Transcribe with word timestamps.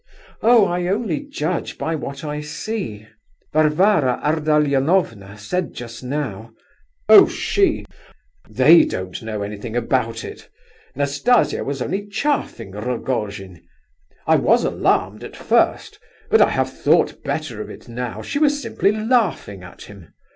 "Oh, 0.41 0.65
I 0.65 0.87
only 0.87 1.19
judge 1.19 1.77
by 1.77 1.93
what 1.93 2.23
I 2.23 2.41
see. 2.41 3.05
Varvara 3.53 4.19
Ardalionovna 4.23 5.37
said 5.37 5.75
just 5.75 6.03
now—" 6.03 6.53
"Oh 7.07 7.27
she—they 7.27 8.85
don't 8.85 9.21
know 9.21 9.43
anything 9.43 9.75
about 9.75 10.23
it! 10.23 10.49
Nastasia 10.95 11.63
was 11.63 11.83
only 11.83 12.07
chaffing 12.07 12.71
Rogojin. 12.71 13.61
I 14.25 14.37
was 14.37 14.63
alarmed 14.63 15.23
at 15.23 15.35
first, 15.35 15.99
but 16.31 16.41
I 16.41 16.49
have 16.49 16.71
thought 16.73 17.21
better 17.23 17.61
of 17.61 17.69
it 17.69 17.87
now; 17.87 18.23
she 18.23 18.39
was 18.39 18.59
simply 18.59 18.91
laughing 18.91 19.61
at 19.61 19.83
him. 19.83 20.15